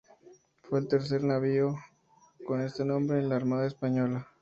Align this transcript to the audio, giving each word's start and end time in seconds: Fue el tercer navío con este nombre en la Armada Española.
Fue 0.63 0.79
el 0.79 0.87
tercer 0.87 1.23
navío 1.23 1.75
con 2.47 2.59
este 2.61 2.83
nombre 2.83 3.19
en 3.19 3.29
la 3.29 3.35
Armada 3.35 3.67
Española. 3.67 4.27